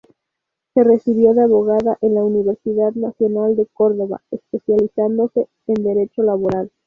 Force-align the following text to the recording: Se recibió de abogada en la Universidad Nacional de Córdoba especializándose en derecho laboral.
Se 0.73 0.83
recibió 0.83 1.35
de 1.35 1.43
abogada 1.43 1.95
en 2.01 2.15
la 2.15 2.23
Universidad 2.23 2.91
Nacional 2.93 3.55
de 3.55 3.67
Córdoba 3.67 4.19
especializándose 4.31 5.47
en 5.67 5.83
derecho 5.83 6.23
laboral. 6.23 6.71